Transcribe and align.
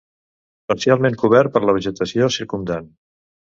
Parcialment 0.73 1.17
cobert 1.25 1.53
per 1.59 1.63
la 1.65 1.77
vegetació 1.79 2.33
circumdant. 2.39 2.91